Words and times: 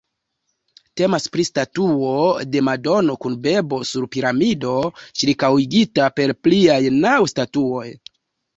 Temas 1.01 1.27
pri 1.35 1.43
statuo 1.49 2.13
de 2.55 2.63
Madono 2.69 3.17
kun 3.27 3.37
bebo 3.45 3.79
sur 3.91 4.09
piramido, 4.17 4.73
ĉirkaŭigita 5.21 6.11
per 6.19 6.37
pliaj 6.49 6.83
naŭ 6.99 7.17
statuoj. 7.37 7.89